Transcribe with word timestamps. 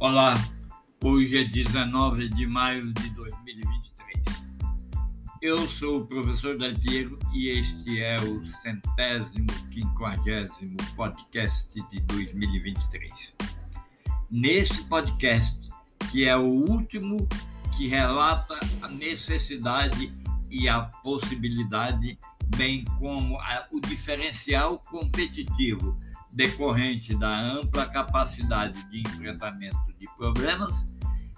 Olá, 0.00 0.36
hoje 1.02 1.38
é 1.38 1.44
19 1.44 2.28
de 2.28 2.46
maio 2.46 2.92
de 2.92 3.10
2023. 3.10 4.48
Eu 5.42 5.66
sou 5.66 6.02
o 6.02 6.06
professor 6.06 6.56
Dadiero 6.56 7.18
e 7.34 7.48
este 7.48 8.00
é 8.00 8.16
o 8.20 8.46
centésimo, 8.46 9.48
quinquagésimo 9.72 10.76
podcast 10.94 11.68
de 11.90 12.00
2023. 12.02 13.36
Neste 14.30 14.84
podcast, 14.84 15.68
que 16.12 16.28
é 16.28 16.36
o 16.36 16.46
último 16.46 17.26
que 17.76 17.88
relata 17.88 18.56
a 18.80 18.88
necessidade 18.88 20.14
e 20.48 20.68
a 20.68 20.82
possibilidade, 21.02 22.16
bem 22.56 22.84
como 23.00 23.36
a, 23.40 23.66
o 23.72 23.80
diferencial 23.80 24.78
competitivo 24.78 25.98
decorrente 26.38 27.16
da 27.16 27.36
ampla 27.36 27.84
capacidade 27.84 28.88
de 28.90 29.00
enfrentamento 29.00 29.76
de 29.98 30.06
problemas, 30.16 30.86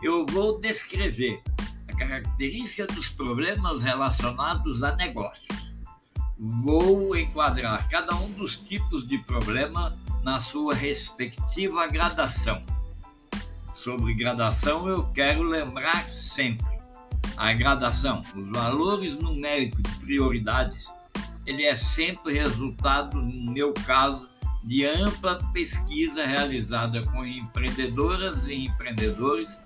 eu 0.02 0.26
vou 0.26 0.60
descrever 0.60 1.42
a 1.88 1.96
característica 1.96 2.86
dos 2.86 3.08
problemas 3.08 3.82
relacionados 3.82 4.82
a 4.82 4.94
negócios. 4.96 5.72
Vou 6.38 7.16
enquadrar 7.16 7.88
cada 7.88 8.14
um 8.14 8.30
dos 8.32 8.58
tipos 8.58 9.08
de 9.08 9.16
problema 9.16 9.98
na 10.22 10.42
sua 10.42 10.74
respectiva 10.74 11.86
gradação. 11.86 12.62
Sobre 13.74 14.12
gradação, 14.12 14.86
eu 14.86 15.04
quero 15.14 15.42
lembrar 15.42 16.10
sempre 16.10 16.78
a 17.38 17.54
gradação, 17.54 18.20
os 18.36 18.44
valores 18.50 19.16
numéricos 19.16 19.82
de 19.82 20.04
prioridades, 20.04 20.92
ele 21.46 21.64
é 21.64 21.74
sempre 21.74 22.34
resultado, 22.34 23.16
no 23.16 23.50
meu 23.50 23.72
caso, 23.72 24.29
de 24.62 24.84
ampla 24.84 25.36
pesquisa 25.52 26.26
realizada 26.26 27.02
com 27.06 27.24
empreendedoras 27.24 28.46
e 28.46 28.66
empreendedores 28.66 29.58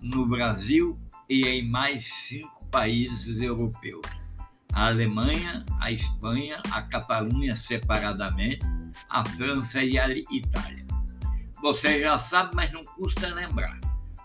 no 0.00 0.26
Brasil 0.26 0.98
e 1.28 1.46
em 1.46 1.68
mais 1.68 2.04
cinco 2.04 2.64
países 2.66 3.40
europeus: 3.40 4.06
a 4.72 4.88
Alemanha, 4.88 5.64
a 5.80 5.90
Espanha, 5.90 6.60
a 6.70 6.82
Catalunha 6.82 7.54
separadamente, 7.54 8.66
a 9.08 9.24
França 9.24 9.82
e 9.82 9.98
a 9.98 10.08
Itália. 10.10 10.84
Você 11.62 12.00
já 12.00 12.18
sabe, 12.18 12.54
mas 12.54 12.70
não 12.72 12.84
custa 12.84 13.32
lembrar. 13.32 13.80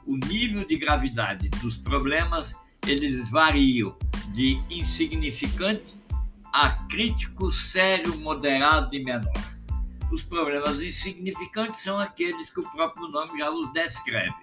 O 0.05 0.17
nível 0.17 0.65
de 0.65 0.75
gravidade 0.75 1.47
dos 1.61 1.77
problemas 1.77 2.55
eles 2.85 3.29
variam 3.29 3.95
de 4.33 4.61
insignificante 4.69 5.95
a 6.51 6.71
crítico, 6.87 7.51
sério, 7.51 8.19
moderado 8.19 8.95
e 8.95 9.03
menor. 9.03 9.58
Os 10.11 10.23
problemas 10.23 10.81
insignificantes 10.81 11.81
são 11.81 11.97
aqueles 11.97 12.49
que 12.49 12.59
o 12.59 12.71
próprio 12.71 13.07
nome 13.09 13.37
já 13.37 13.51
os 13.51 13.71
descreve. 13.73 14.33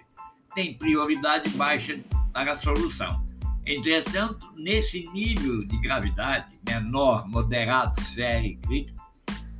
Tem 0.55 0.73
prioridade 0.73 1.49
baixa 1.51 1.99
para 2.33 2.53
a 2.53 2.55
solução. 2.55 3.25
Entretanto, 3.65 4.49
nesse 4.55 5.09
nível 5.11 5.65
de 5.65 5.77
gravidade, 5.81 6.57
menor, 6.65 7.27
moderado, 7.27 7.99
sério 8.01 8.51
e 8.51 8.55
crítico, 8.55 9.05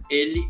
ele 0.10 0.50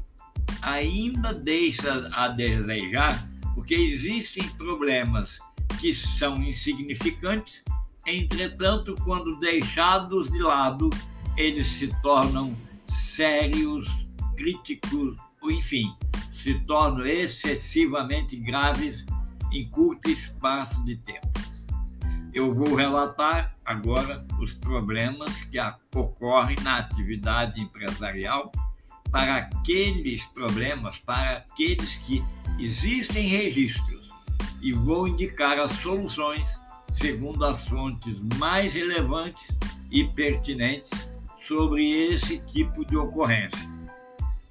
ainda 0.62 1.34
deixa 1.34 2.08
a 2.14 2.28
desejar, 2.28 3.28
porque 3.56 3.74
existem 3.74 4.48
problemas 4.50 5.40
que 5.80 5.94
são 5.96 6.38
insignificantes, 6.38 7.64
entretanto, 8.06 8.94
quando 9.04 9.40
deixados 9.40 10.32
de 10.32 10.40
lado, 10.40 10.92
eles 11.36 11.66
se 11.66 11.88
tornam 12.04 12.56
sérios, 12.86 13.88
críticos 14.36 15.18
enfim, 15.52 15.96
se 16.34 16.54
tornam 16.66 17.06
excessivamente 17.06 18.36
graves 18.38 19.06
em 19.52 19.68
curto 19.70 20.10
espaço 20.10 20.84
de 20.86 20.98
tempo. 20.98 21.28
Eu 22.34 22.54
vou 22.54 22.76
relatar 22.76 23.56
agora 23.66 24.26
os 24.40 24.54
problemas 24.54 25.42
que 25.46 25.58
ocorrem 25.96 26.58
na 26.62 26.78
atividade 26.78 27.60
empresarial 27.60 28.52
para 29.10 29.38
aqueles 29.38 30.26
problemas, 30.28 31.00
para 31.00 31.38
aqueles 31.38 31.96
que 31.96 32.24
existem 32.60 33.28
registros, 33.28 34.08
e 34.62 34.74
vou 34.74 35.08
indicar 35.08 35.58
as 35.58 35.72
soluções 35.72 36.60
segundo 36.92 37.44
as 37.46 37.66
fontes 37.66 38.22
mais 38.38 38.74
relevantes 38.74 39.58
e 39.92 40.04
pertinentes 40.06 41.10
sobre 41.48 41.90
esse 42.12 42.40
tipo 42.48 42.86
de 42.86 42.98
ocorrência. 42.98 43.77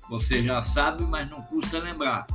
Você 0.08 0.42
já 0.42 0.62
sabe, 0.62 1.04
mas 1.04 1.28
não 1.28 1.42
custa 1.42 1.78
lembrar. 1.78 2.26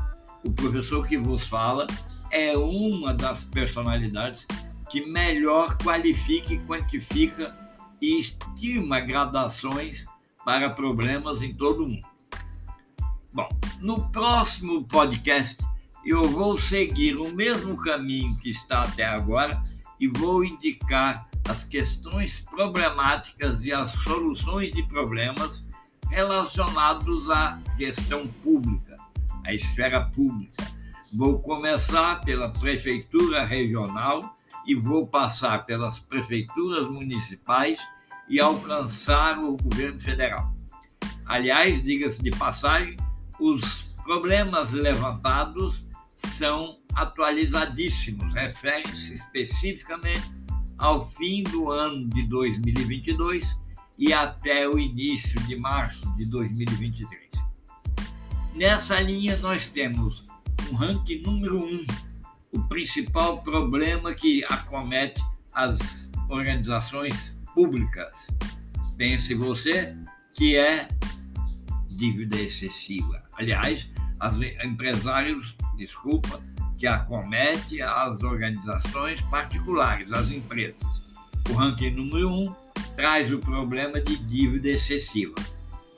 O 0.44 0.52
professor 0.52 1.08
que 1.08 1.18
vos 1.18 1.48
fala 1.48 1.88
é 2.30 2.58
uma 2.58 3.14
das 3.14 3.44
personalidades 3.44 4.46
que 4.90 5.06
melhor 5.06 5.78
qualifica 5.78 6.54
e 6.54 6.60
quantifica 6.60 7.56
e 8.02 8.20
estima 8.20 9.00
gradações 9.00 10.06
para 10.44 10.70
problemas 10.72 11.42
em 11.42 11.54
todo 11.54 11.86
o 11.86 11.88
mundo. 11.88 12.08
Bom, 13.34 13.48
no 13.80 14.10
próximo 14.10 14.84
podcast 14.86 15.64
eu 16.04 16.28
vou 16.28 16.60
seguir 16.60 17.16
o 17.16 17.32
mesmo 17.32 17.78
caminho 17.78 18.38
que 18.40 18.50
está 18.50 18.84
até 18.84 19.06
agora 19.06 19.58
e 20.00 20.08
vou 20.08 20.44
indicar 20.44 21.30
as 21.48 21.64
questões 21.64 22.40
problemáticas 22.40 23.64
e 23.64 23.72
as 23.72 23.92
soluções 23.92 24.74
de 24.74 24.84
problemas 24.84 25.64
relacionados 26.12 27.32
à 27.32 27.58
gestão 27.80 28.28
pública, 28.44 28.98
à 29.46 29.54
esfera 29.54 30.02
pública. 30.10 30.70
Vou 31.14 31.40
começar 31.40 32.22
pela 32.22 32.50
prefeitura 32.50 33.46
regional 33.46 34.38
e 34.68 34.76
vou 34.76 35.08
passar 35.08 35.66
pelas 35.66 36.00
prefeituras 36.00 36.88
municipais 36.88 37.80
e 38.30 38.40
alcançar 38.40 39.40
o 39.40 39.56
governo 39.56 40.00
federal. 40.02 40.54
Aliás, 41.26 41.82
diga-se 41.82 42.22
de 42.22 42.32
passagem, 42.32 42.98
os 43.40 43.96
problemas 44.04 44.74
levantados 44.74 45.86
são 46.18 46.78
atualizadíssimos, 46.94 48.34
referem-se 48.34 49.14
especificamente 49.14 50.30
ao 50.78 51.10
fim 51.12 51.44
do 51.44 51.70
ano 51.72 52.08
de 52.10 52.24
2022 52.24 53.61
e 54.02 54.12
até 54.12 54.68
o 54.68 54.80
início 54.80 55.40
de 55.44 55.56
março 55.58 56.12
de 56.16 56.26
2023. 56.32 57.22
Nessa 58.56 59.00
linha, 59.00 59.38
nós 59.38 59.70
temos 59.70 60.26
um 60.72 60.76
ranking 60.76 61.22
número 61.22 61.64
um, 61.64 61.86
o 62.52 62.64
principal 62.64 63.44
problema 63.44 64.12
que 64.16 64.44
acomete 64.46 65.22
as 65.54 66.12
organizações 66.30 67.38
públicas. 67.54 68.28
Pense 68.98 69.36
você 69.36 69.96
que 70.36 70.56
é 70.56 70.88
dívida 71.96 72.38
excessiva. 72.38 73.24
Aliás, 73.34 73.88
os 74.20 74.66
empresários, 74.66 75.56
desculpa, 75.78 76.42
que 76.80 76.88
acomete 76.88 77.80
as 77.84 78.24
organizações 78.24 79.22
particulares, 79.22 80.12
as 80.12 80.32
empresas. 80.32 81.14
O 81.52 81.54
ranking 81.54 81.92
número 81.92 82.32
um 82.32 82.71
traz 82.96 83.32
o 83.32 83.40
problema 83.40 84.00
de 84.00 84.16
dívida 84.16 84.70
excessiva. 84.70 85.36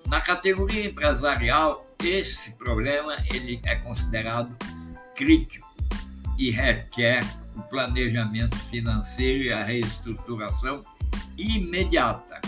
Na 0.07 0.21
categoria 0.21 0.85
empresarial, 0.85 1.85
esse 2.03 2.51
problema 2.57 3.15
ele 3.31 3.59
é 3.63 3.75
considerado 3.75 4.55
crítico 5.15 5.67
e 6.37 6.51
requer 6.51 7.23
o 7.55 7.61
planejamento 7.63 8.57
financeiro 8.69 9.43
e 9.43 9.53
a 9.53 9.63
reestruturação 9.63 10.81
imediata, 11.37 12.41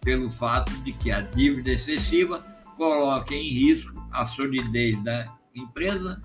pelo 0.00 0.30
fato 0.30 0.72
de 0.82 0.92
que 0.92 1.10
a 1.10 1.20
dívida 1.20 1.72
excessiva 1.72 2.44
coloca 2.76 3.34
em 3.34 3.48
risco 3.48 3.92
a 4.12 4.24
solidez 4.24 5.02
da 5.02 5.32
empresa 5.54 6.20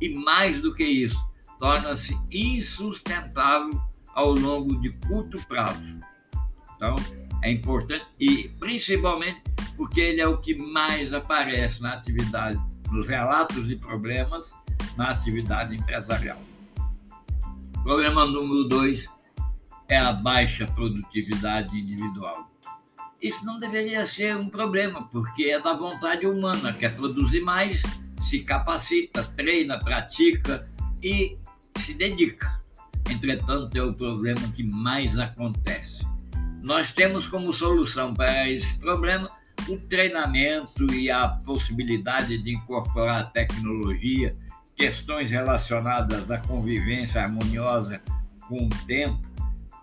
e, 0.00 0.10
mais 0.10 0.60
do 0.60 0.74
que 0.74 0.84
isso, 0.84 1.22
torna-se 1.58 2.16
insustentável 2.30 3.80
ao 4.14 4.32
longo 4.32 4.80
de 4.80 4.90
curto 5.06 5.40
prazo 5.46 6.02
então, 6.82 6.96
é 7.44 7.52
importante 7.52 8.04
e 8.18 8.48
principalmente 8.58 9.40
porque 9.76 10.00
ele 10.00 10.20
é 10.20 10.26
o 10.26 10.38
que 10.38 10.56
mais 10.56 11.14
aparece 11.14 11.80
na 11.80 11.92
atividade, 11.92 12.60
nos 12.90 13.06
relatos 13.06 13.68
de 13.68 13.76
problemas 13.76 14.52
na 14.96 15.10
atividade 15.10 15.76
empresarial. 15.76 16.42
Problema 17.84 18.26
número 18.26 18.64
dois 18.64 19.08
é 19.88 19.96
a 19.96 20.12
baixa 20.12 20.66
produtividade 20.66 21.68
individual. 21.78 22.50
Isso 23.20 23.46
não 23.46 23.60
deveria 23.60 24.04
ser 24.04 24.36
um 24.36 24.48
problema, 24.48 25.04
porque 25.06 25.44
é 25.44 25.60
da 25.60 25.74
vontade 25.74 26.26
humana, 26.26 26.72
quer 26.72 26.96
produzir 26.96 27.42
mais, 27.42 27.80
se 28.18 28.40
capacita, 28.40 29.22
treina, 29.36 29.78
pratica 29.78 30.68
e 31.00 31.38
se 31.78 31.94
dedica. 31.94 32.60
Entretanto, 33.08 33.76
é 33.76 33.82
o 33.84 33.94
problema 33.94 34.40
que 34.48 34.64
mais 34.64 35.16
acontece. 35.16 36.10
Nós 36.62 36.92
temos 36.92 37.26
como 37.26 37.52
solução 37.52 38.14
para 38.14 38.48
esse 38.48 38.78
problema 38.78 39.28
o 39.68 39.76
treinamento 39.76 40.92
e 40.94 41.10
a 41.10 41.28
possibilidade 41.28 42.38
de 42.38 42.54
incorporar 42.54 43.32
tecnologia 43.32 44.36
questões 44.76 45.30
relacionadas 45.30 46.30
à 46.30 46.38
convivência 46.38 47.22
harmoniosa 47.22 48.00
com 48.48 48.66
o 48.66 48.86
tempo, 48.86 49.20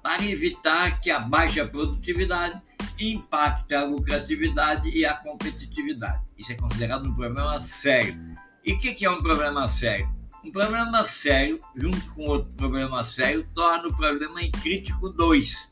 para 0.02 0.26
evitar 0.26 1.00
que 1.00 1.12
a 1.12 1.20
baixa 1.20 1.66
produtividade 1.66 2.62
impacte 3.00 3.74
a 3.74 3.84
lucratividade 3.84 4.90
e 4.90 5.06
a 5.06 5.14
competitividade. 5.14 6.22
Isso 6.38 6.52
é 6.52 6.56
considerado 6.56 7.08
um 7.08 7.14
problema 7.14 7.60
sério. 7.60 8.18
E 8.66 8.74
o 8.74 8.80
que, 8.80 8.94
que 8.94 9.06
é 9.06 9.10
um 9.10 9.22
problema 9.22 9.68
sério? 9.68 10.10
Um 10.44 10.52
problema 10.52 11.04
sério, 11.04 11.60
junto 11.76 12.14
com 12.14 12.24
outro 12.24 12.52
problema 12.56 13.04
sério, 13.04 13.48
torna 13.54 13.88
o 13.88 13.96
problema 13.96 14.42
em 14.42 14.52
crítico 14.52 15.10
2. 15.10 15.70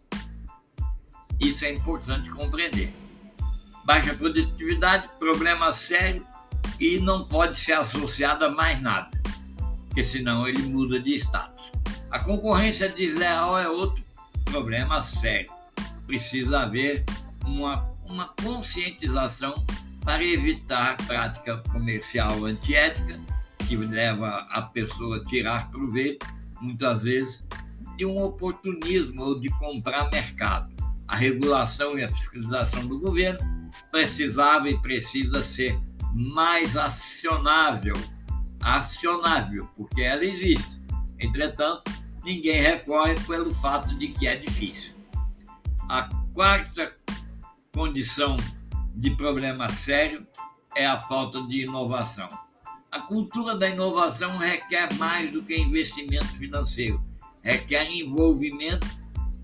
Isso 1.39 1.65
é 1.65 1.73
importante 1.73 2.29
compreender. 2.31 2.93
Baixa 3.85 4.13
produtividade, 4.13 5.09
problema 5.19 5.71
sério 5.71 6.25
e 6.79 6.99
não 6.99 7.25
pode 7.25 7.57
ser 7.59 7.73
associado 7.73 8.45
a 8.45 8.49
mais 8.49 8.81
nada, 8.81 9.09
porque 9.87 10.03
senão 10.03 10.47
ele 10.47 10.61
muda 10.63 10.99
de 10.99 11.15
status. 11.15 11.63
A 12.11 12.19
concorrência 12.19 12.89
desleal 12.89 13.57
é 13.57 13.69
outro 13.69 14.03
problema 14.45 15.01
sério. 15.01 15.51
Precisa 16.05 16.61
haver 16.61 17.03
uma, 17.45 17.89
uma 18.07 18.27
conscientização 18.41 19.65
para 20.03 20.23
evitar 20.23 20.95
prática 21.05 21.57
comercial 21.69 22.45
antiética, 22.45 23.19
que 23.67 23.75
leva 23.75 24.47
a 24.49 24.61
pessoa 24.61 25.17
a 25.17 25.25
tirar 25.25 25.69
proveito, 25.69 26.25
muitas 26.61 27.03
vezes, 27.03 27.45
de 27.97 28.05
um 28.05 28.17
oportunismo 28.19 29.21
ou 29.21 29.39
de 29.39 29.49
comprar 29.49 30.09
mercado. 30.09 30.76
A 31.07 31.15
regulação 31.15 31.97
e 31.97 32.03
a 32.03 32.09
fiscalização 32.09 32.85
do 32.85 32.99
governo 32.99 33.39
precisava 33.89 34.69
e 34.69 34.77
precisa 34.79 35.43
ser 35.43 35.79
mais 36.13 36.75
acionável, 36.75 37.95
acionável, 38.61 39.67
porque 39.77 40.01
ela 40.01 40.25
existe. 40.25 40.81
Entretanto, 41.19 41.91
ninguém 42.23 42.61
recorre 42.61 43.15
pelo 43.21 43.53
fato 43.55 43.97
de 43.97 44.09
que 44.09 44.27
é 44.27 44.35
difícil. 44.35 44.93
A 45.89 46.09
quarta 46.33 46.93
condição 47.73 48.35
de 48.95 49.11
problema 49.11 49.69
sério 49.69 50.27
é 50.75 50.85
a 50.85 50.99
falta 50.99 51.41
de 51.43 51.63
inovação. 51.63 52.27
A 52.91 52.99
cultura 53.01 53.55
da 53.55 53.69
inovação 53.69 54.37
requer 54.37 54.93
mais 54.95 55.31
do 55.31 55.43
que 55.43 55.57
investimento 55.57 56.27
financeiro, 56.37 57.03
requer 57.43 57.89
envolvimento 57.91 58.87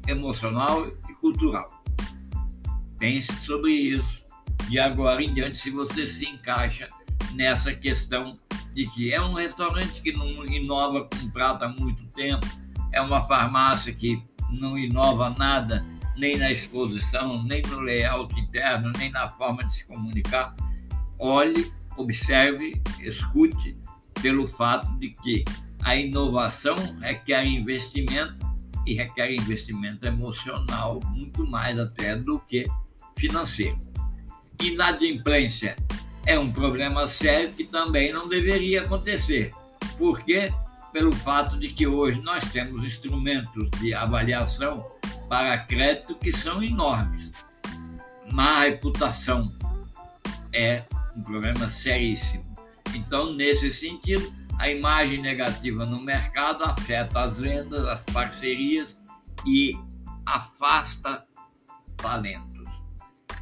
emocional 0.08 0.92
cultural. 1.24 1.66
Pense 3.00 3.32
sobre 3.46 3.72
isso 3.72 4.24
de 4.70 4.78
agora 4.78 5.24
em 5.24 5.34
diante 5.34 5.58
se 5.58 5.72
você 5.72 6.06
se 6.06 6.26
encaixa 6.26 6.86
nessa 7.34 7.74
questão 7.74 8.36
de 8.74 8.88
que 8.88 9.14
é 9.14 9.22
um 9.22 9.34
restaurante 9.34 10.02
que 10.02 10.12
não 10.12 10.46
inova 10.46 11.06
com 11.06 11.30
prato 11.30 11.64
há 11.64 11.70
muito 11.70 12.06
tempo, 12.08 12.46
é 12.92 13.00
uma 13.00 13.26
farmácia 13.26 13.94
que 13.94 14.22
não 14.50 14.78
inova 14.78 15.30
nada, 15.30 15.86
nem 16.18 16.38
na 16.38 16.52
exposição, 16.52 17.42
nem 17.44 17.62
no 17.62 17.80
layout 17.80 18.38
interno, 18.38 18.92
nem 18.98 19.10
na 19.10 19.30
forma 19.30 19.64
de 19.64 19.76
se 19.76 19.86
comunicar. 19.86 20.54
Olhe, 21.18 21.72
observe, 21.96 22.82
escute, 23.00 23.78
pelo 24.22 24.48
fato 24.48 24.92
de 25.00 25.10
que 25.10 25.46
a 25.84 25.96
inovação 25.96 26.76
requer 27.00 27.46
investimento 27.46 28.53
e 28.86 28.94
requer 28.94 29.32
investimento 29.32 30.06
emocional, 30.06 31.00
muito 31.10 31.46
mais 31.46 31.80
até 31.80 32.16
do 32.16 32.40
que 32.40 32.66
financeiro. 33.18 33.78
Inadimplência 34.62 35.76
é 36.26 36.38
um 36.38 36.52
problema 36.52 37.08
sério 37.08 37.54
que 37.54 37.64
também 37.64 38.12
não 38.12 38.28
deveria 38.28 38.82
acontecer. 38.82 39.52
Por 39.98 40.24
quê? 40.24 40.52
pelo 40.94 41.12
fato 41.12 41.58
de 41.58 41.70
que 41.70 41.88
hoje 41.88 42.22
nós 42.22 42.50
temos 42.52 42.86
instrumentos 42.86 43.68
de 43.82 43.94
avaliação 43.96 44.88
para 45.28 45.58
crédito 45.58 46.14
que 46.14 46.32
são 46.32 46.62
enormes. 46.62 47.32
Má 48.32 48.60
reputação 48.60 49.52
é 50.54 50.84
um 51.18 51.24
problema 51.24 51.68
seríssimo. 51.68 52.46
Então, 52.94 53.34
nesse 53.34 53.72
sentido, 53.72 54.32
a 54.64 54.70
imagem 54.70 55.22
negativa 55.22 55.86
no 55.86 56.00
mercado 56.00 56.64
afeta 56.64 57.20
as 57.20 57.38
vendas, 57.38 57.86
as 57.86 58.06
parcerias 58.06 58.98
e 59.46 59.78
afasta 60.26 61.26
talentos. 61.98 62.72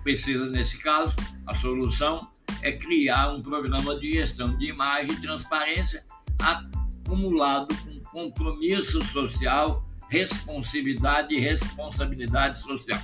Precisa, 0.01 0.49
nesse 0.49 0.79
caso, 0.79 1.13
a 1.45 1.53
solução 1.57 2.27
é 2.63 2.71
criar 2.71 3.33
um 3.33 3.39
programa 3.43 3.99
de 3.99 4.13
gestão 4.13 4.57
de 4.57 4.69
imagem 4.69 5.11
e 5.11 5.21
transparência 5.21 6.03
acumulado 6.41 7.67
com 7.83 7.99
compromisso 8.09 8.99
social, 9.05 9.87
responsividade 10.09 11.35
e 11.35 11.39
responsabilidade 11.39 12.57
social. 12.57 12.99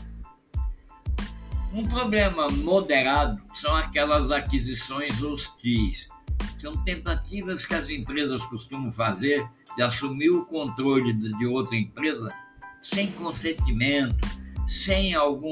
Um 1.72 1.86
problema 1.86 2.50
moderado 2.50 3.40
são 3.54 3.76
aquelas 3.76 4.32
aquisições 4.32 5.22
hostis. 5.22 6.10
São 6.58 6.84
tentativas 6.84 7.66
que 7.66 7.74
as 7.74 7.90
empresas 7.90 8.44
costumam 8.46 8.92
fazer 8.92 9.48
de 9.76 9.84
assumir 9.84 10.30
o 10.30 10.46
controle 10.46 11.14
de 11.14 11.46
outra 11.46 11.76
empresa 11.76 12.34
sem 12.80 13.12
consentimento, 13.12 14.28
sem 14.66 15.14
algum 15.14 15.52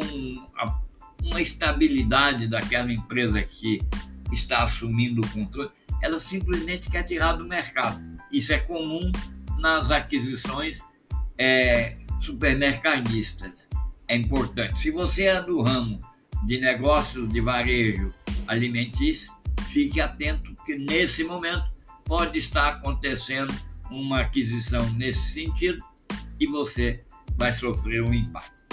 uma 1.23 1.41
estabilidade 1.41 2.47
daquela 2.47 2.91
empresa 2.91 3.41
que 3.41 3.81
está 4.31 4.63
assumindo 4.63 5.21
o 5.21 5.29
controle, 5.29 5.71
ela 6.01 6.17
simplesmente 6.17 6.89
quer 6.89 7.03
tirar 7.03 7.33
do 7.33 7.45
mercado. 7.45 7.99
Isso 8.31 8.53
é 8.53 8.59
comum 8.59 9.11
nas 9.57 9.91
aquisições 9.91 10.81
é, 11.37 11.97
supermercadistas. 12.21 13.67
É 14.07 14.15
importante. 14.15 14.79
Se 14.79 14.91
você 14.91 15.23
é 15.23 15.41
do 15.41 15.61
ramo 15.61 15.99
de 16.45 16.59
negócios 16.59 17.27
de 17.29 17.41
varejo 17.41 18.11
alimentício, 18.47 19.33
fique 19.75 19.99
atento 19.99 20.55
que 20.65 20.77
nesse 20.77 21.25
momento 21.25 21.65
pode 22.05 22.39
estar 22.39 22.75
acontecendo 22.75 23.53
uma 23.91 24.21
aquisição 24.21 24.89
nesse 24.91 25.33
sentido 25.33 25.83
e 26.39 26.47
você 26.47 27.03
vai 27.35 27.51
sofrer 27.53 28.01
um 28.01 28.13
impacto. 28.13 28.63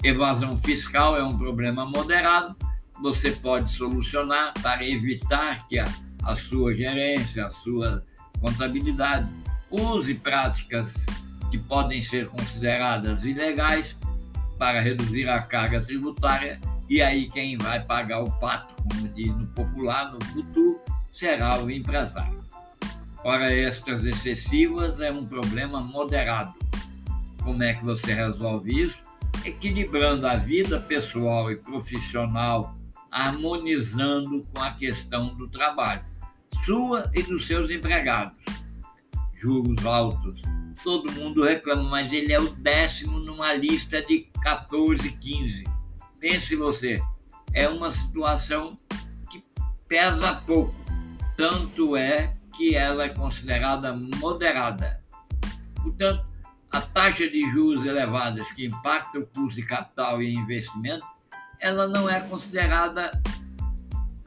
Evasão 0.00 0.56
fiscal 0.58 1.16
é 1.16 1.24
um 1.24 1.36
problema 1.36 1.84
moderado, 1.84 2.54
você 3.02 3.32
pode 3.32 3.72
solucionar 3.72 4.54
para 4.62 4.86
evitar 4.86 5.66
que 5.66 5.76
a, 5.76 5.92
a 6.22 6.36
sua 6.36 6.72
gerência, 6.72 7.44
a 7.44 7.50
sua 7.50 8.06
contabilidade. 8.40 9.28
Use 9.72 10.14
práticas 10.14 11.04
que 11.50 11.58
podem 11.58 12.00
ser 12.00 12.28
consideradas 12.28 13.24
ilegais 13.24 13.96
para 14.56 14.80
reduzir 14.80 15.28
a 15.28 15.42
carga 15.42 15.80
tributária 15.80 16.60
e 16.88 17.02
aí 17.02 17.28
quem 17.30 17.56
vai 17.58 17.80
pagar 17.80 18.22
o 18.22 18.30
pato, 18.38 18.74
como 18.82 19.08
diz 19.14 19.28
no 19.28 19.46
popular, 19.48 20.12
no 20.12 20.24
futuro, 20.26 20.80
será 21.10 21.62
o 21.62 21.70
empresário. 21.70 22.42
Hora 23.24 23.52
extras 23.52 24.04
excessivas 24.04 25.00
é 25.00 25.10
um 25.10 25.26
problema 25.26 25.80
moderado. 25.80 26.54
Como 27.42 27.62
é 27.62 27.74
que 27.74 27.84
você 27.84 28.14
resolve 28.14 28.82
isso? 28.82 28.98
Equilibrando 29.44 30.26
a 30.26 30.36
vida 30.36 30.80
pessoal 30.80 31.50
e 31.50 31.56
profissional, 31.56 32.76
harmonizando 33.10 34.46
com 34.54 34.62
a 34.62 34.70
questão 34.70 35.34
do 35.34 35.48
trabalho 35.48 36.04
sua 36.64 37.10
e 37.14 37.22
dos 37.22 37.46
seus 37.46 37.70
empregados. 37.70 38.38
Juros 39.40 39.84
altos. 39.86 40.40
Todo 40.82 41.10
mundo 41.12 41.44
reclama, 41.44 41.82
mas 41.84 42.12
ele 42.12 42.32
é 42.32 42.38
o 42.38 42.50
décimo 42.50 43.18
numa 43.18 43.52
lista 43.54 44.02
de 44.02 44.28
14, 44.42 45.10
15. 45.10 45.64
Pense 46.20 46.56
você, 46.56 47.00
é 47.52 47.68
uma 47.68 47.90
situação 47.90 48.74
que 49.30 49.44
pesa 49.86 50.36
pouco. 50.46 50.74
Tanto 51.36 51.96
é 51.96 52.36
que 52.56 52.74
ela 52.74 53.04
é 53.04 53.08
considerada 53.10 53.94
moderada. 53.94 55.02
Portanto, 55.76 56.26
a 56.70 56.80
taxa 56.80 57.28
de 57.28 57.48
juros 57.50 57.84
elevadas 57.84 58.50
que 58.50 58.66
impacta 58.66 59.20
o 59.20 59.26
custo 59.26 59.60
de 59.60 59.66
capital 59.66 60.20
e 60.20 60.34
investimento, 60.34 61.06
ela 61.60 61.86
não 61.86 62.10
é 62.10 62.20
considerada 62.20 63.10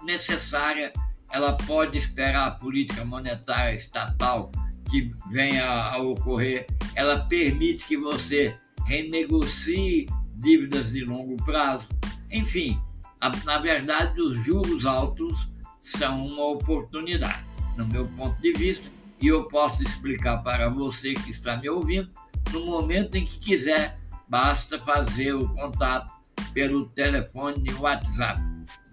necessária 0.04 0.92
ela 1.32 1.54
pode 1.54 1.98
esperar 1.98 2.48
a 2.48 2.52
política 2.52 3.06
monetária 3.06 3.76
estatal 3.76 4.52
que 4.90 5.14
venha 5.30 5.66
a 5.66 5.98
ocorrer, 6.02 6.68
ela 6.96 7.26
permite 7.26 7.88
que 7.88 7.96
você 7.96 8.58
renegocie 8.86 10.08
dívidas 10.42 10.92
de 10.92 11.06
longo 11.06 11.38
prazo. 11.46 11.88
Enfim, 12.30 12.80
a, 13.20 13.30
na 13.46 13.60
verdade, 13.60 14.20
os 14.20 14.44
juros 14.44 14.86
altos 14.86 15.48
são 15.80 16.28
uma 16.28 16.48
oportunidade, 16.48 17.46
no 17.78 17.88
meu 17.88 18.08
ponto 18.10 18.40
de 18.42 18.52
vista, 18.54 18.90
e 19.22 19.28
eu 19.28 19.48
posso 19.48 19.84
explicar 19.84 20.44
para 20.44 20.70
você 20.70 21.14
que 21.14 21.30
está 21.30 21.58
me 21.58 21.70
ouvindo 21.70 22.10
no 22.52 22.66
momento 22.66 23.16
em 23.16 23.26
que 23.26 23.40
quiser. 23.40 24.00
Basta 24.28 24.80
fazer 24.80 25.34
o 25.34 25.48
contato 25.56 26.12
pelo 26.54 26.88
telefone 26.90 27.62
de 27.62 27.74
WhatsApp 27.74 28.40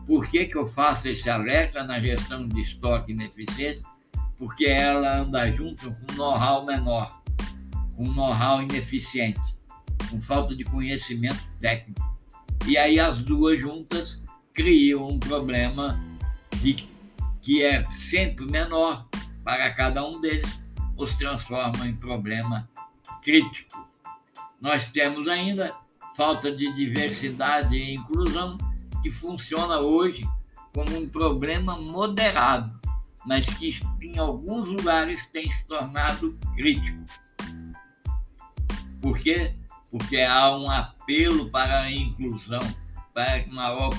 Por 0.08 0.28
que, 0.28 0.46
que 0.46 0.58
eu 0.58 0.68
faço 0.68 1.08
esse 1.08 1.30
alerta 1.30 1.84
na 1.84 2.00
gestão 2.00 2.48
de 2.48 2.60
estoque 2.62 3.12
ineficiente? 3.12 3.84
Porque 4.38 4.66
ela 4.66 5.20
anda 5.20 5.52
junto 5.52 5.92
com 5.92 6.14
know-how 6.14 6.66
menor, 6.66 7.22
com 7.96 8.04
know-how 8.04 8.62
ineficiente, 8.62 9.42
com 10.10 10.22
falta 10.22 10.56
de 10.56 10.64
conhecimento 10.64 11.44
técnico. 11.60 12.06
E 12.66 12.78
aí 12.78 13.00
as 13.00 13.18
duas 13.18 13.60
juntas 13.60 14.22
criam 14.54 15.08
um 15.08 15.20
problema 15.20 16.00
de, 16.62 16.88
que 17.42 17.64
é 17.64 17.84
sempre 17.92 18.46
menor 18.46 19.08
para 19.44 19.74
cada 19.74 20.06
um 20.06 20.20
deles, 20.20 20.60
os 20.98 21.16
transforma 21.16 21.88
em 21.88 21.96
problema 21.96 22.68
crítico. 23.22 23.88
Nós 24.60 24.88
temos 24.88 25.28
ainda 25.28 25.76
falta 26.16 26.52
de 26.52 26.74
diversidade 26.74 27.76
e 27.76 27.94
inclusão 27.94 28.58
que 29.02 29.12
funciona 29.12 29.80
hoje 29.80 30.28
como 30.74 30.98
um 30.98 31.08
problema 31.08 31.78
moderado, 31.78 32.77
mas 33.28 33.46
que 33.46 33.78
em 34.02 34.18
alguns 34.18 34.70
lugares 34.70 35.26
tem 35.28 35.50
se 35.52 35.68
tornado 35.68 36.40
crítico. 36.56 36.98
Por 39.02 39.20
quê? 39.20 39.54
Porque 39.92 40.22
há 40.22 40.56
um 40.58 40.72
apelo 40.72 41.50
para 41.50 41.82
a 41.82 41.92
inclusão, 41.92 42.62
para 43.14 43.46
maior, 43.48 43.90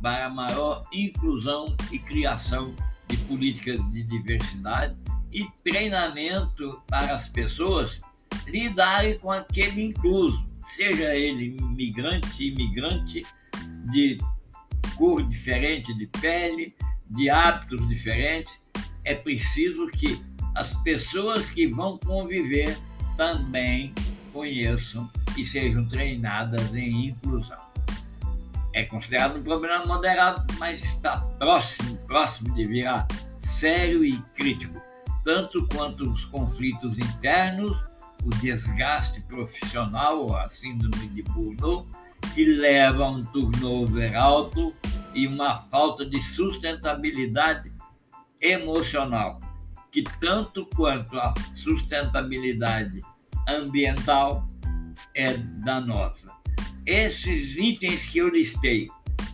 para 0.00 0.30
maior 0.30 0.86
inclusão 0.92 1.76
e 1.90 1.98
criação 1.98 2.74
de 3.08 3.16
políticas 3.18 3.78
de 3.90 4.04
diversidade 4.04 4.96
e 5.32 5.44
treinamento 5.64 6.80
para 6.86 7.12
as 7.12 7.28
pessoas 7.28 7.98
lidarem 8.46 9.18
com 9.18 9.32
aquele 9.32 9.82
incluso, 9.82 10.46
seja 10.60 11.12
ele 11.14 11.60
migrante, 11.60 12.50
imigrante, 12.50 13.26
de 13.90 14.18
cor 14.96 15.26
diferente 15.26 15.92
de 15.94 16.06
pele, 16.06 16.74
de 17.10 17.30
hábitos 17.30 17.86
diferentes. 17.88 18.60
É 19.04 19.14
preciso 19.14 19.86
que 19.88 20.22
as 20.54 20.74
pessoas 20.82 21.50
que 21.50 21.66
vão 21.66 21.98
conviver 21.98 22.78
também 23.16 23.94
conheçam 24.32 25.10
e 25.36 25.44
sejam 25.44 25.86
treinadas 25.86 26.74
em 26.74 27.08
inclusão. 27.08 27.62
É 28.72 28.82
considerado 28.84 29.38
um 29.38 29.42
problema 29.42 29.84
moderado, 29.86 30.44
mas 30.58 30.82
está 30.82 31.18
próximo, 31.38 31.96
próximo 32.06 32.52
de 32.54 32.66
virar 32.66 33.06
sério 33.38 34.04
e 34.04 34.20
crítico, 34.34 34.80
tanto 35.24 35.66
quanto 35.68 36.10
os 36.10 36.24
conflitos 36.24 36.98
internos, 36.98 37.76
o 38.24 38.30
desgaste 38.40 39.20
profissional, 39.22 40.34
a 40.36 40.48
síndrome 40.48 41.08
de 41.08 41.22
Burnout, 41.22 41.88
que 42.34 42.44
leva 42.44 43.04
a 43.04 43.10
um 43.10 43.22
turnover 43.22 44.16
alto 44.16 44.74
e 45.14 45.26
uma 45.26 45.62
falta 45.70 46.04
de 46.04 46.20
sustentabilidade 46.20 47.72
emocional, 48.40 49.40
que 49.90 50.02
tanto 50.20 50.66
quanto 50.74 51.16
a 51.16 51.32
sustentabilidade 51.52 53.02
ambiental 53.48 54.46
é 55.14 55.34
danosa. 55.64 56.32
Esses 56.86 57.56
itens 57.56 58.04
que 58.06 58.18
eu 58.18 58.28
listei, 58.28 58.88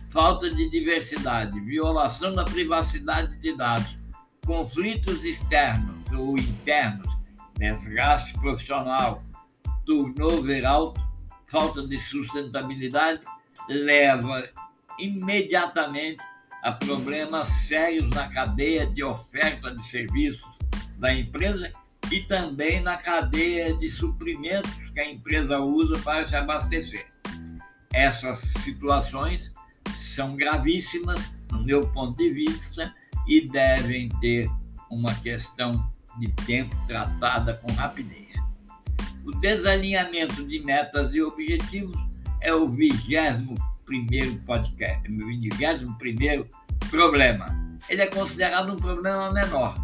falta 0.09 0.49
de 0.49 0.69
diversidade, 0.69 1.59
violação 1.61 2.33
da 2.33 2.43
privacidade 2.43 3.37
de 3.37 3.55
dados, 3.55 3.97
conflitos 4.45 5.23
externos 5.25 6.11
ou 6.11 6.37
internos, 6.37 7.07
desgaste 7.57 8.37
profissional, 8.39 9.23
turnover 9.85 10.65
alto, 10.65 11.01
falta 11.51 11.85
de 11.85 11.99
sustentabilidade 11.99 13.21
leva 13.69 14.49
imediatamente 14.97 16.23
a 16.63 16.71
problemas 16.71 17.47
sérios 17.47 18.09
na 18.11 18.29
cadeia 18.29 18.87
de 18.87 19.03
oferta 19.03 19.75
de 19.75 19.83
serviços 19.83 20.49
da 20.97 21.13
empresa 21.13 21.69
e 22.09 22.21
também 22.21 22.81
na 22.81 22.95
cadeia 22.95 23.73
de 23.73 23.89
suprimentos 23.89 24.71
que 24.93 24.99
a 24.99 25.09
empresa 25.09 25.59
usa 25.59 25.99
para 25.99 26.25
se 26.25 26.35
abastecer. 26.35 27.07
Essas 27.93 28.39
situações 28.39 29.51
são 29.93 30.35
gravíssimas, 30.35 31.33
no 31.51 31.63
meu 31.63 31.85
ponto 31.91 32.17
de 32.17 32.31
vista, 32.31 32.93
e 33.27 33.41
devem 33.49 34.09
ter 34.19 34.49
uma 34.89 35.13
questão 35.15 35.91
de 36.17 36.27
tempo 36.45 36.75
tratada 36.87 37.55
com 37.57 37.71
rapidez. 37.73 38.50
O 39.25 39.31
desalinhamento 39.31 40.43
de 40.47 40.59
metas 40.59 41.13
e 41.13 41.21
objetivos 41.21 41.95
é 42.41 42.53
o 42.53 42.67
vigésimo 42.67 43.53
primeiro 43.85 44.35
podcast, 44.39 45.11
o 45.11 45.27
vigésimo 45.27 45.95
primeiro 45.97 46.47
problema. 46.89 47.45
Ele 47.87 48.01
é 48.01 48.07
considerado 48.07 48.71
um 48.71 48.75
problema 48.75 49.31
menor, 49.31 49.75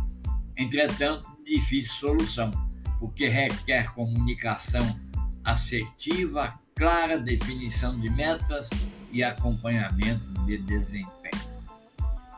entretanto, 0.55 1.25
difícil 1.45 1.93
solução, 1.93 2.51
porque 2.99 3.27
requer 3.27 3.93
comunicação 3.93 4.99
assertiva, 5.43 6.59
clara 6.75 7.19
definição 7.19 7.99
de 7.99 8.09
metas 8.09 8.69
e 9.11 9.23
acompanhamento 9.23 10.25
de 10.45 10.57
desempenho. 10.57 11.47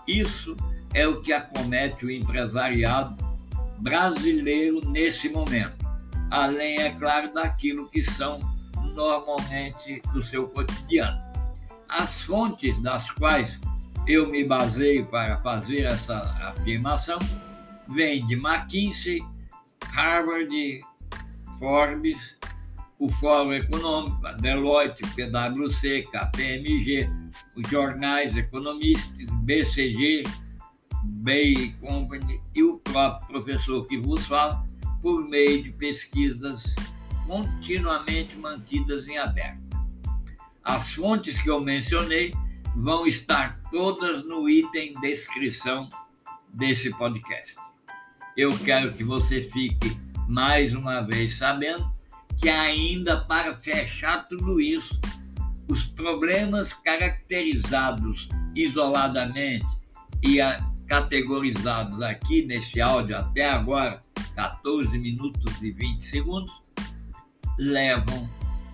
Isso 0.05 0.57
é 0.93 1.07
o 1.07 1.21
que 1.21 1.31
acomete 1.31 2.05
o 2.05 2.11
empresariado 2.11 3.15
brasileiro 3.79 4.81
nesse 4.89 5.29
momento 5.29 5.78
além, 6.29 6.79
é 6.79 6.91
claro, 6.91 7.33
daquilo 7.33 7.89
que 7.89 8.03
são 8.03 8.39
normalmente 8.93 10.01
do 10.13 10.23
seu 10.23 10.47
cotidiano. 10.47 11.19
As 11.87 12.21
fontes 12.21 12.79
das 12.81 13.09
quais 13.11 13.59
eu 14.07 14.29
me 14.29 14.43
baseio 14.43 15.05
para 15.05 15.37
fazer 15.41 15.83
essa 15.83 16.17
afirmação 16.41 17.19
vêm 17.87 18.25
de 18.25 18.35
McKinsey, 18.35 19.21
Harvard, 19.85 20.81
Forbes, 21.57 22.37
o 22.99 23.09
Fórum 23.09 23.53
Econômico, 23.53 24.19
Deloitte, 24.41 25.01
PwC, 25.15 26.07
KPMG, 26.11 27.09
os 27.55 27.69
jornais 27.69 28.35
economistas, 28.35 29.29
BCG, 29.43 30.23
Bay 31.03 31.73
Company 31.79 32.41
e 32.53 32.61
o 32.61 32.77
próprio 32.79 33.41
professor 33.41 33.87
que 33.87 33.97
vos 33.97 34.25
fala, 34.25 34.65
por 35.01 35.27
meio 35.27 35.63
de 35.63 35.71
pesquisas 35.71 36.75
continuamente 37.27 38.35
mantidas 38.37 39.07
em 39.07 39.17
aberto. 39.17 39.59
As 40.63 40.91
fontes 40.91 41.41
que 41.41 41.49
eu 41.49 41.61
mencionei 41.61 42.33
vão 42.75 43.05
estar 43.05 43.59
todas 43.71 44.23
no 44.25 44.49
item 44.49 44.99
descrição 44.99 45.87
desse 46.53 46.89
podcast. 46.91 47.55
Eu 48.35 48.57
quero 48.59 48.93
que 48.93 49.03
você 49.03 49.41
fique 49.41 49.97
mais 50.27 50.73
uma 50.73 51.01
vez 51.01 51.37
sabendo 51.37 51.91
que 52.37 52.49
ainda 52.49 53.21
para 53.25 53.55
fechar 53.55 54.27
tudo 54.27 54.61
isso, 54.61 54.99
os 55.67 55.85
problemas 55.85 56.73
caracterizados 56.73 58.27
isoladamente 58.55 59.65
e 60.23 60.39
categorizados 60.87 62.01
aqui 62.01 62.43
nesse 62.45 62.81
áudio 62.81 63.17
até 63.17 63.49
agora 63.49 64.01
14 64.39 64.97
minutos 64.97 65.61
e 65.61 65.69
20 65.69 66.01
segundos, 66.01 66.61
levam 67.57 68.29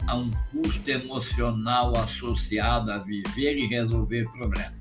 a 0.05 0.15
um 0.15 0.29
custo 0.51 0.91
emocional 0.91 1.97
associado 1.97 2.91
a 2.91 2.99
viver 2.99 3.57
e 3.57 3.65
resolver 3.65 4.29
problemas. 4.31 4.75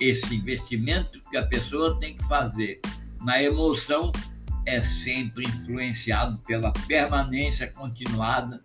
Esse 0.00 0.34
investimento 0.34 1.20
que 1.30 1.36
a 1.36 1.46
pessoa 1.46 2.00
tem 2.00 2.16
que 2.16 2.24
fazer 2.24 2.80
na 3.20 3.40
emoção 3.40 4.10
é 4.66 4.80
sempre 4.80 5.44
influenciado 5.46 6.36
pela 6.38 6.72
permanência 6.88 7.68
continuada 7.68 8.60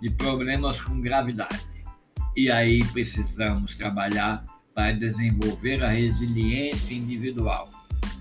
de 0.00 0.08
problemas 0.10 0.80
com 0.80 1.00
gravidade. 1.00 1.66
E 2.36 2.48
aí 2.48 2.84
precisamos 2.92 3.74
trabalhar 3.74 4.46
para 4.72 4.92
desenvolver 4.92 5.82
a 5.82 5.88
resiliência 5.88 6.94
individual 6.94 7.68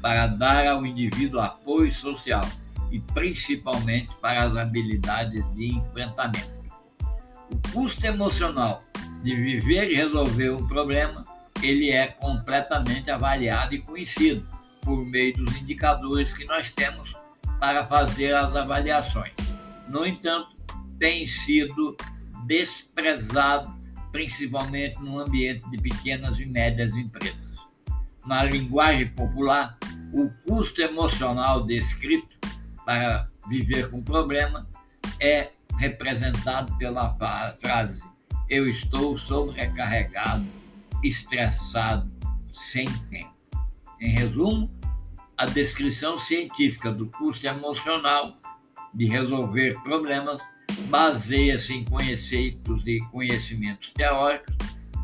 para 0.06 0.28
dar 0.28 0.68
ao 0.68 0.86
indivíduo 0.86 1.40
apoio 1.40 1.92
social 1.92 2.48
e 2.92 3.00
principalmente 3.00 4.16
para 4.18 4.44
as 4.44 4.56
habilidades 4.56 5.52
de 5.56 5.80
enfrentamento. 5.80 6.64
O 7.52 7.72
custo 7.74 8.06
emocional 8.06 8.84
de 9.24 9.36
viver 9.36 9.90
e 9.90 9.96
resolver 9.96 10.52
um 10.52 10.68
problema, 10.68 11.24
ele 11.60 11.90
é 11.90 12.06
completamente 12.06 13.10
avaliado 13.10 13.74
e 13.74 13.82
conhecido 13.82 14.48
por 14.82 15.04
meio 15.04 15.34
dos 15.38 15.58
indicadores 15.58 16.32
que 16.34 16.46
nós 16.46 16.72
temos 16.72 17.16
para 17.60 17.84
fazer 17.88 18.36
as 18.36 18.56
avaliações. 18.56 19.34
No 19.90 20.06
entanto, 20.06 20.50
tem 21.00 21.26
sido 21.26 21.98
desprezado, 22.46 23.76
principalmente 24.12 25.02
no 25.02 25.18
ambiente 25.18 25.68
de 25.68 25.82
pequenas 25.82 26.40
e 26.40 26.46
médias 26.46 26.96
empresas. 26.96 27.66
Na 28.24 28.44
linguagem 28.44 29.08
popular, 29.08 29.76
o 30.16 30.30
custo 30.48 30.82
emocional 30.82 31.62
descrito 31.64 32.38
para 32.86 33.30
viver 33.50 33.92
com 33.92 34.02
problema 34.02 34.66
é 35.20 35.52
representado 35.78 36.74
pela 36.78 37.14
frase 37.60 38.02
eu 38.50 38.70
estou 38.70 39.18
sobrecarregado, 39.18 40.46
estressado, 41.04 42.10
sem 42.50 42.86
tempo. 43.10 43.34
Em 44.00 44.12
resumo, 44.12 44.72
a 45.38 45.46
descrição 45.46 46.20
científica 46.20 46.92
do 46.92 47.08
custo 47.08 47.46
emocional 47.46 48.38
de 48.94 49.06
resolver 49.06 49.78
problemas 49.84 50.40
baseia-se 50.88 51.74
em 51.74 51.84
conceitos 51.84 52.84
e 52.86 53.00
conhecimentos 53.12 53.92
teóricos, 53.92 54.56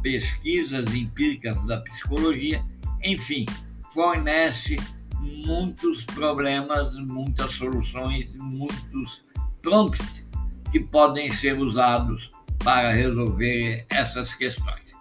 pesquisas 0.01 0.93
empíricas 0.93 1.65
da 1.65 1.81
psicologia, 1.81 2.63
enfim, 3.03 3.45
fornece 3.91 4.77
muitos 5.21 6.03
problemas, 6.05 6.93
muitas 6.95 7.53
soluções, 7.53 8.35
muitos 8.35 9.23
prompts 9.61 10.27
que 10.71 10.79
podem 10.79 11.29
ser 11.29 11.57
usados 11.59 12.29
para 12.63 12.91
resolver 12.91 13.85
essas 13.89 14.33
questões. 14.33 14.95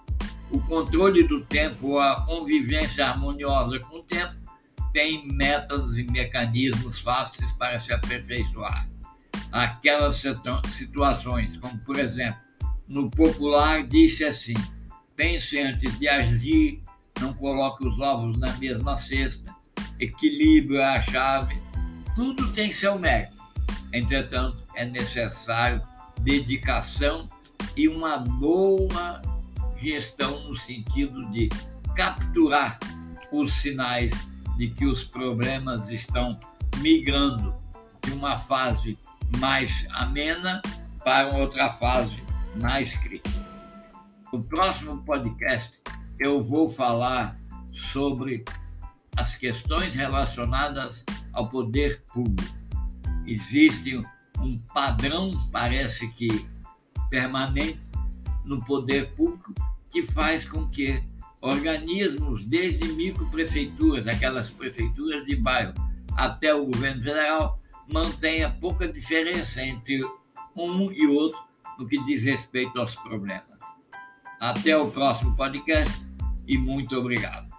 O 0.51 0.61
controle 0.61 1.23
do 1.25 1.43
tempo, 1.43 1.99
a 1.99 2.23
convivência 2.27 3.07
harmoniosa 3.07 3.79
com 3.81 3.99
o 3.99 4.03
tempo, 4.03 4.35
tem 4.93 5.27
métodos 5.29 5.97
e 5.99 6.03
mecanismos 6.05 6.99
fáceis 6.99 7.53
para 7.53 7.79
se 7.79 7.93
aperfeiçoar. 7.93 8.89
Aquelas 9.53 10.23
situações, 10.67 11.57
como 11.57 11.79
por 11.85 11.99
exemplo, 11.99 12.41
no 12.89 13.09
popular 13.09 13.87
disse 13.87 14.25
assim: 14.25 14.55
pense 15.15 15.59
antes 15.59 15.99
de 15.99 16.09
agir, 16.09 16.83
não 17.21 17.33
coloque 17.35 17.87
os 17.87 17.99
ovos 18.01 18.37
na 18.39 18.53
mesma 18.57 18.97
cesta, 18.97 19.50
equilíbrio 20.01 20.81
é 20.81 20.97
a 20.97 21.03
chave. 21.03 21.61
Tudo 22.15 22.53
tem 22.53 22.71
seu 22.71 22.99
mérito. 22.99 23.37
Entretanto, 23.93 24.63
é 24.75 24.85
necessário 24.85 25.83
dedicação 26.21 27.27
e 27.77 27.89
uma 27.89 28.19
boa 28.19 29.23
gestão 29.79 30.49
no 30.49 30.57
sentido 30.57 31.25
de 31.31 31.49
capturar 31.95 32.79
os 33.33 33.53
sinais 33.55 34.13
de 34.57 34.69
que 34.69 34.87
os 34.87 35.05
problemas 35.05 35.89
estão 35.89 36.39
migrando 36.79 37.55
de 38.05 38.13
uma 38.13 38.39
fase 38.39 38.99
mais 39.39 39.87
amena 39.93 40.61
para 41.05 41.37
outra 41.37 41.71
fase 41.73 42.23
mais 42.57 42.97
crítica. 42.97 43.41
No 44.33 44.43
próximo 44.45 45.03
podcast, 45.03 45.81
eu 46.19 46.43
vou 46.43 46.69
falar 46.69 47.39
sobre 47.93 48.45
as 49.21 49.35
questões 49.35 49.95
relacionadas 49.95 51.05
ao 51.35 51.51
poder 51.51 52.03
público. 52.13 52.57
Existe 53.27 54.03
um 54.39 54.59
padrão, 54.73 55.39
parece 55.53 56.09
que 56.13 56.47
permanente, 57.11 57.81
no 58.47 58.65
poder 58.65 59.11
público 59.13 59.53
que 59.93 60.03
faz 60.03 60.49
com 60.49 60.67
que 60.69 61.05
organismos, 61.43 62.47
desde 62.47 62.93
microprefeituras, 62.95 64.09
aquelas 64.09 64.51
prefeituras 64.51 65.27
de 65.27 65.37
bairro, 65.37 65.75
até 66.17 66.55
o 66.55 66.65
governo 66.65 67.03
federal, 67.03 67.61
mantenha 67.93 68.51
pouca 68.51 68.91
diferença 68.91 69.63
entre 69.63 69.99
um 70.57 70.91
e 70.91 71.07
outro 71.07 71.39
no 71.79 71.87
que 71.87 72.03
diz 72.05 72.25
respeito 72.25 72.79
aos 72.81 72.95
problemas. 72.97 73.59
Até 74.41 74.77
o 74.77 74.91
próximo 74.91 75.37
podcast 75.37 76.07
e 76.47 76.57
muito 76.57 76.97
obrigado. 76.97 77.50